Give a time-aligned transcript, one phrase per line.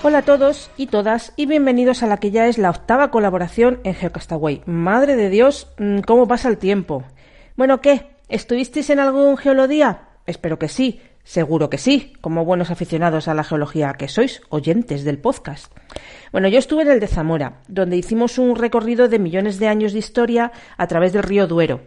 [0.00, 3.80] Hola a todos y todas y bienvenidos a la que ya es la octava colaboración
[3.82, 4.62] en Geocastaway.
[4.64, 7.02] Madre de Dios, mm, ¿cómo pasa el tiempo?
[7.56, 8.06] Bueno, ¿qué?
[8.28, 10.02] ¿Estuvisteis en algún geolodía?
[10.24, 15.02] Espero que sí, seguro que sí, como buenos aficionados a la geología que sois, oyentes
[15.02, 15.72] del podcast.
[16.30, 19.92] Bueno, yo estuve en el de Zamora, donde hicimos un recorrido de millones de años
[19.92, 21.80] de historia a través del río Duero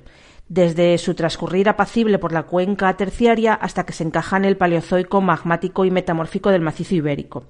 [0.50, 5.22] desde su transcurrir apacible por la cuenca terciaria hasta que se encaja en el Paleozoico
[5.22, 7.46] magmático y metamórfico del macizo ibérico.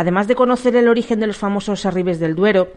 [0.00, 2.72] Además de conocer el origen de los famosos arribes del Duero,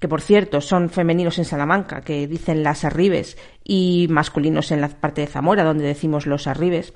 [0.00, 4.88] que por cierto son femeninos en Salamanca, que dicen las arribes, y masculinos en la
[4.88, 6.92] parte de Zamora, donde decimos los arribes.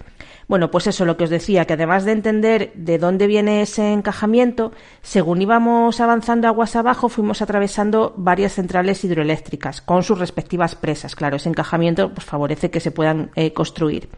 [0.49, 3.93] Bueno, pues eso, lo que os decía, que además de entender de dónde viene ese
[3.93, 11.15] encajamiento, según íbamos avanzando aguas abajo, fuimos atravesando varias centrales hidroeléctricas, con sus respectivas presas.
[11.15, 14.09] Claro, ese encajamiento pues, favorece que se puedan eh, construir.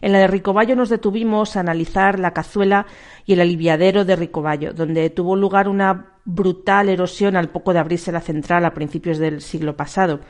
[0.00, 2.86] En la de Ricoballo nos detuvimos a analizar la cazuela
[3.24, 8.12] y el aliviadero de Ricoballo, donde tuvo lugar una brutal erosión al poco de abrirse
[8.12, 10.20] la central a principios del siglo pasado.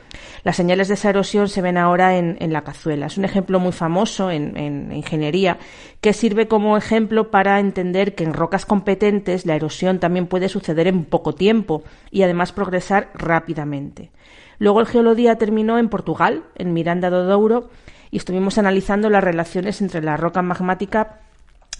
[0.43, 3.07] Las señales de esa erosión se ven ahora en, la cazuela.
[3.07, 5.57] Es un ejemplo muy famoso en, en, ingeniería
[6.01, 10.87] que sirve como ejemplo para entender que en rocas competentes la erosión también puede suceder
[10.87, 14.11] en poco tiempo y además progresar rápidamente.
[14.59, 17.69] Luego el geolodía terminó en Portugal, en Miranda do Douro,
[18.13, 21.21] y estuvimos analizando las relaciones entre la roca magmática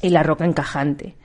[0.02, 1.16] y la roca encajante.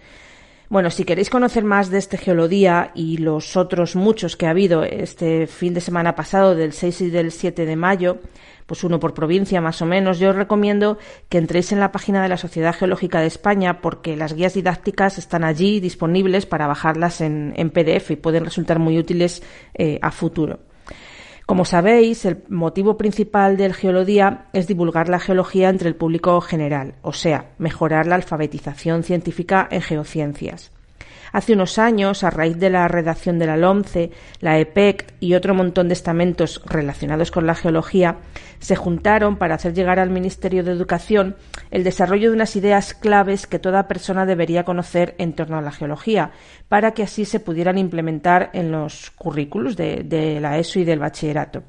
[0.69, 4.84] Bueno, si queréis conocer más de este geolodía y los otros muchos que ha habido
[4.84, 8.19] este fin de semana pasado, del 6 y del 7 de mayo,
[8.66, 10.99] pues uno por provincia más o menos, yo os recomiendo
[11.31, 15.16] que entréis en la página de la Sociedad Geológica de España porque las guías didácticas
[15.16, 20.68] están allí disponibles para bajarlas en, PDF y pueden resultar muy útiles eh, a futuro.
[21.48, 26.97] Como sabéis, el motivo principal del Geolodía es divulgar la geología entre el público general,
[27.00, 30.72] o sea, mejorar la alfabetización científica en geociencias.
[31.33, 35.55] Hace unos años, a raíz de la redacción de la LOMCE, la EPEC y otro
[35.55, 38.19] montón de estamentos relacionados con la geología,
[38.59, 41.37] se juntaron para hacer llegar al Ministerio de Educación
[41.71, 45.72] el desarrollo de unas ideas claves que toda persona debería conocer en torno a la
[45.72, 46.33] geología,
[46.69, 51.62] para que así se pudieran implementar en los currículos de, la ESO y del bachillerato.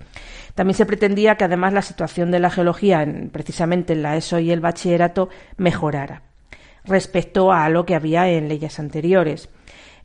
[0.55, 4.39] También se pretendía que además la situación de la geología, en, precisamente en la ESO
[4.39, 6.28] y el bachillerato, mejorara
[6.89, 9.49] respecto a lo que había en leyes anteriores.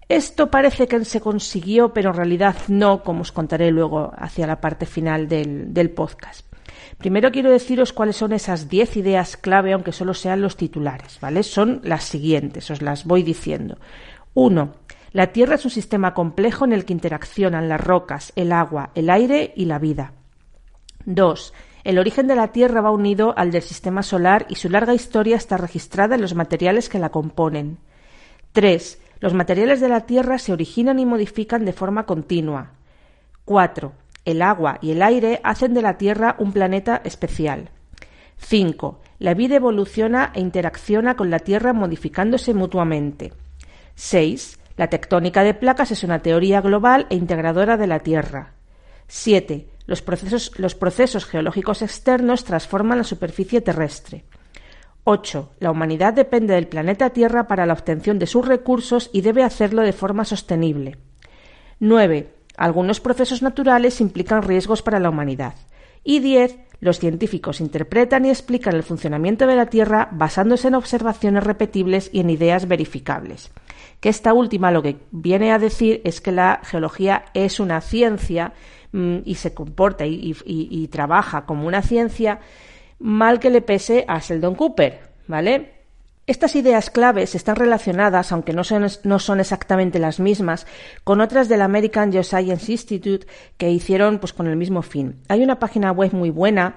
[0.09, 4.61] Esto parece que se consiguió, pero en realidad no, como os contaré luego hacia la
[4.61, 6.47] parte final del, podcast.
[6.99, 11.43] Primero quiero deciros cuáles son esas diez ideas clave, aunque solo sean los titulares, ¿vale?
[11.43, 13.79] Son las siguientes, os las voy diciendo.
[14.35, 14.75] Uno,
[15.13, 19.09] la Tierra es un sistema complejo en el que interaccionan las rocas, el agua, el
[19.09, 20.13] aire y la vida.
[21.07, 24.95] Dos, el origen de la Tierra va unido al del sistema solar y su larga
[24.95, 27.79] historia está registrada en los materiales que la componen.
[28.53, 29.01] 3.
[29.21, 32.73] Los materiales de la Tierra se originan y modifican de forma continua.
[33.45, 33.93] 4.
[34.25, 37.69] El agua y el aire hacen de la Tierra un planeta especial.
[38.39, 39.01] 5.
[39.19, 43.35] La vida evoluciona e interacciona con la Tierra modificándose mutuamente.
[43.97, 44.59] 6.
[44.79, 48.55] La tectónica de placas es una teoría global e integradora de la Tierra.
[49.07, 49.69] 7.
[49.87, 54.25] Los procesos, geológicos externos transforman la superficie terrestre.
[55.05, 55.51] 8.
[55.61, 59.83] La humanidad depende del planeta Tierra para la obtención de sus recursos y debe hacerlo
[59.83, 60.97] de forma sostenible.
[61.81, 62.33] 9.
[62.57, 65.55] Algunos procesos naturales implican riesgos para la humanidad.
[66.03, 66.59] Y 10.
[66.81, 72.21] Los científicos interpretan y explican el funcionamiento de la Tierra basándose en observaciones repetibles y
[72.21, 73.51] en ideas verificables.
[74.01, 78.53] Que esta última lo que viene a decir es que la geología es una ciencia
[78.95, 82.39] Mm, y se comporta y, trabaja como una ciencia,
[83.01, 85.73] mal que le pese a Sheldon Cooper, ¿vale?
[86.29, 90.69] Estas ideas claves están relacionadas, aunque no son, exactamente las mismas,
[91.03, 93.27] con otras del American Geoscience Institute
[93.57, 95.17] que hicieron pues, con el mismo fin.
[95.27, 96.77] Hay una página web muy buena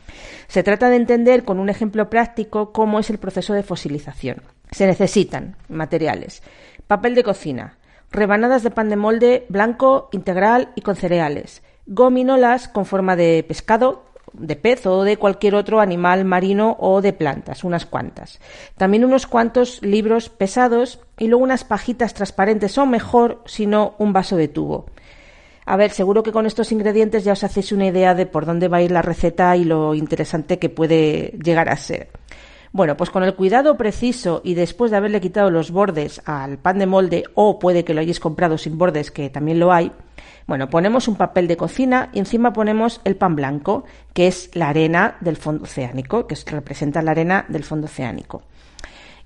[0.48, 4.42] Se trata de entender con un ejemplo práctico cómo es el proceso de fosilización.
[4.72, 6.42] Se necesitan materiales:
[6.88, 7.78] papel de cocina,
[8.12, 14.04] rebanadas de pan de molde blanco, integral y con cereales, gominolas con forma de pescado,
[14.34, 18.40] de pez o de cualquier otro animal marino o de plantas, unas cuantas.
[18.78, 24.14] También unos cuantos libros pesados y luego unas pajitas transparentes o mejor, si no, un
[24.14, 24.86] vaso de tubo.
[25.66, 28.68] A ver, seguro que con estos ingredientes ya os hacéis una idea de por dónde
[28.68, 32.10] va a ir la receta y lo interesante que puede llegar a ser.
[32.74, 36.80] Bueno, pues con el cuidado preciso y después de haberle quitado los bordes al pan
[36.80, 39.92] de molde, o puede que lo hayáis comprado sin bordes, que también lo hay,
[40.48, 43.84] bueno, ponemos un papel de cocina y encima ponemos el pan blanco,
[44.14, 48.44] que es la arena del fondo oceánico, que representa la arena del fondo oceánico.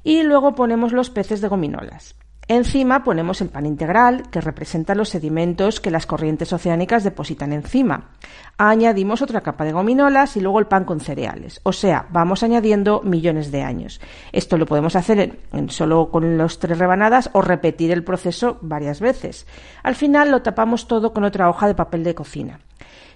[0.04, 2.16] Y luego ponemos los peces de gominolas.
[2.48, 8.12] Encima ponemos el pan integral, que representa los sedimentos que las corrientes oceánicas depositan encima.
[8.58, 11.60] Añadimos otra capa de gominolas y luego el pan con cereales.
[11.64, 14.00] O sea, vamos añadiendo millones de años.
[14.32, 19.00] Esto lo podemos hacer en, solo con los tres rebanadas o repetir el proceso varias
[19.00, 19.48] veces.
[19.82, 22.60] Al final lo tapamos todo con otra hoja de papel de cocina.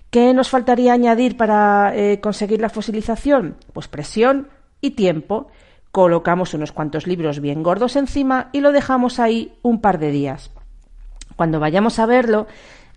[0.09, 3.57] ¿Qué nos faltaría añadir para eh, conseguir la fosilización?
[3.73, 4.47] Pues presión
[4.81, 5.49] y tiempo
[5.91, 10.51] colocamos unos cuantos libros bien gordos encima y lo dejamos ahí un par de días.
[11.35, 12.47] Cuando vayamos a verlo,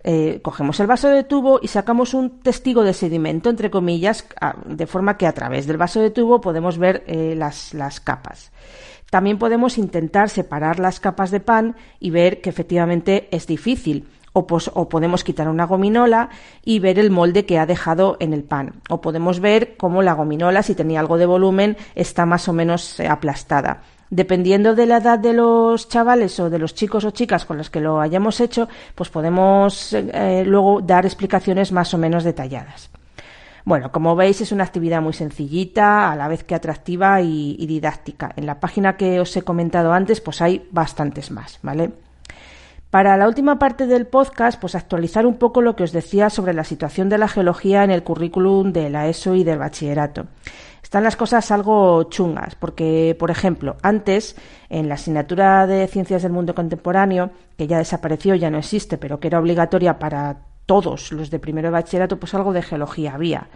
[0.03, 4.27] eh, cogemos el vaso de tubo y sacamos un testigo de sedimento, entre comillas,
[4.65, 8.51] de forma que a través del vaso de tubo podemos ver eh, las, las capas.
[9.09, 14.89] También podemos intentar separar las capas de pan y ver que efectivamente es difícil o,
[14.89, 16.29] podemos quitar una gominola
[16.65, 18.81] y ver el molde que ha dejado en el pan.
[18.89, 22.99] O podemos ver cómo la gominola, si tenía algo de volumen, está más o menos
[22.99, 23.81] eh, aplastada.
[24.09, 27.69] Dependiendo de la edad de los chavales o de los chicos o chicas con los
[27.69, 32.89] que lo hayamos hecho, pues podemos eh, luego dar explicaciones más o menos detalladas.
[33.65, 37.65] Bueno, como veis es una actividad muy sencillita, a la vez que atractiva y, y
[37.65, 38.33] didáctica.
[38.35, 41.93] En la página que os he comentado antes, pues hay bastantes más, ¿vale?
[42.93, 46.53] Para la última parte del podcast, pues actualizar un poco lo que os decía sobre
[46.53, 50.27] la situación de la geología en el currículum de la ESO y del bachillerato.
[50.83, 54.35] Están las cosas algo chungas, porque, por ejemplo, antes,
[54.69, 59.19] en la asignatura de Ciencias del Mundo Contemporáneo, que ya desapareció, ya no existe, pero
[59.19, 63.47] que era obligatoria para todos los de primero de bachillerato, pues algo de geología había.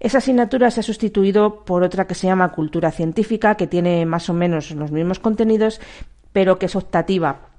[0.00, 4.28] Esa asignatura se ha sustituido por otra que se llama Cultura Científica, que tiene más
[4.28, 5.80] o menos los mismos contenidos,
[6.32, 7.51] pero que es optativa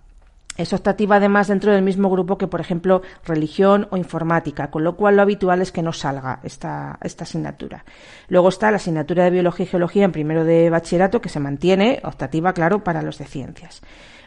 [0.57, 4.95] es optativa además dentro del mismo grupo que, por ejemplo, religión o informática, con lo
[4.95, 7.85] cual lo habitual es que no salga esta, asignatura.
[8.27, 12.01] Luego está la asignatura de biología y geología en primero de bachillerato, que se mantiene,
[12.03, 13.81] optativa, claro, para los de ciencias.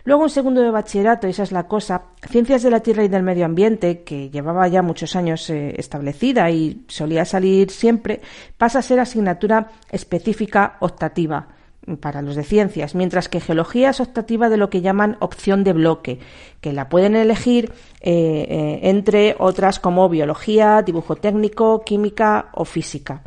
[0.04, 3.25] Luego en segundo de bachillerato, esa es la cosa, ciencias de la tierra y del
[3.25, 8.21] medio ambiente, que llevaba ya muchos años eh, establecida y solía salir siempre,
[8.56, 11.55] pasa a ser asignatura específica optativa
[12.00, 15.73] para los de ciencias, mientras que geología es optativa de lo que llaman opción de
[15.73, 16.19] bloque,
[16.61, 23.23] que la pueden elegir eh, eh, entre otras como biología, dibujo técnico, química o física.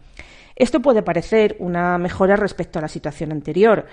[0.55, 3.85] Esto puede parecer una mejora respecto a la situación anterior,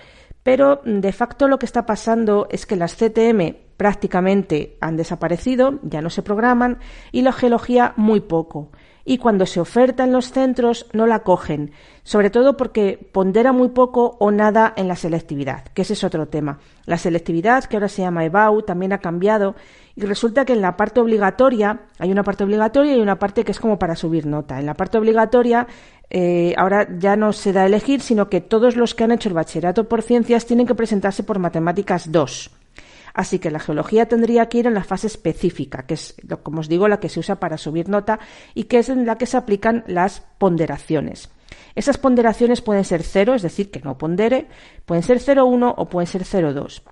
[0.43, 6.03] pero de facto lo que está pasando es que las CTM prácticamente han desaparecido, ya
[6.03, 6.79] no se programan,
[7.13, 8.71] y la geología muy poco
[9.09, 11.71] y cuando se oferta en los centros no la cogen,
[12.03, 16.27] sobre todo porque pondera muy poco o nada en la selectividad, que ese es otro
[16.27, 16.59] tema.
[16.87, 19.55] La selectividad, que ahora se llama EBAU, también ha cambiado
[19.95, 23.53] y resulta que en la parte obligatoria, hay una parte obligatoria y una parte que
[23.53, 24.59] es como para subir nota.
[24.59, 25.69] En la parte obligatoria
[26.11, 29.29] eh, ahora ya no se da a elegir, sino que todos los que han hecho
[29.29, 32.51] el bachillerato por ciencias tienen que presentarse por matemáticas 2
[33.17, 36.69] Así que la geología tendría que ir en la fase específica, que es, como os
[36.69, 38.19] digo, la que se usa para subir nota
[38.53, 41.31] y que es en la que se aplican las ponderaciones.
[41.75, 44.49] Esas ponderaciones pueden ser cero, es decir, que no pondere,
[44.85, 46.83] pueden ser 0,1 o pueden ser 0,2.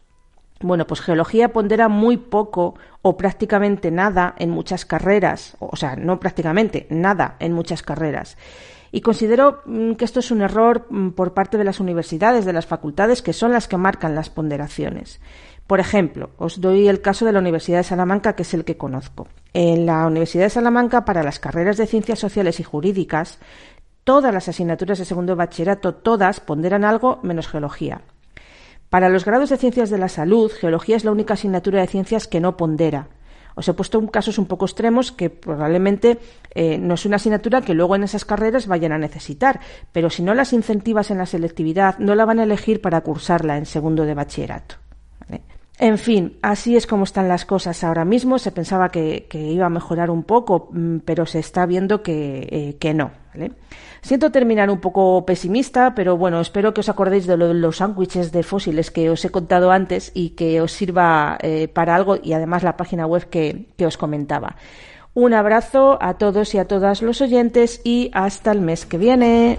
[0.60, 6.18] Bueno, pues geología pondera muy poco o prácticamente nada en muchas carreras, o sea, no
[6.20, 8.38] prácticamente, nada en muchas carreras.
[8.94, 12.52] Y considero mm, que esto es un error mm, por parte de las universidades, de
[12.52, 15.20] las facultades, que son las que marcan las ponderaciones.
[15.66, 18.76] Por ejemplo, os doy el caso de la Universidad de Salamanca, que es el que
[18.76, 19.28] conozco.
[19.54, 23.38] En la Universidad de Salamanca, para las carreras de ciencias sociales y jurídicas,
[24.04, 28.02] todas las asignaturas de segundo bachillerato, todas ponderan algo menos geología.
[28.90, 32.28] Para los grados de ciencias de la salud, geología es la única asignatura de ciencias
[32.28, 33.08] que no pondera.
[33.56, 36.18] Os he puesto casos un poco extremos que probablemente
[36.54, 39.60] eh, no es una asignatura que luego en esas carreras vayan a necesitar,
[39.92, 43.56] pero si no las incentivas en la selectividad, no la van a elegir para cursarla
[43.56, 44.76] en segundo de bachillerato.
[45.78, 48.38] En fin, así es como están las cosas ahora mismo.
[48.38, 52.94] Se pensaba que, iba a mejorar un poco, mm, pero se está viendo que, eh,
[52.94, 53.10] no.
[54.00, 58.44] Siento terminar un poco pesimista, pero bueno, espero que os acordéis de, los sándwiches de
[58.44, 62.62] fósiles que os he contado antes y que os sirva eh, para algo y además
[62.62, 64.56] la página web que os comentaba.
[65.14, 69.58] Un abrazo a todos y a todas los oyentes y hasta el mes que viene.